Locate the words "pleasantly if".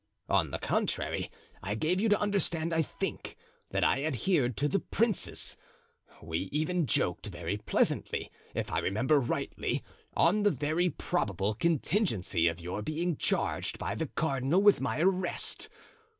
7.57-8.71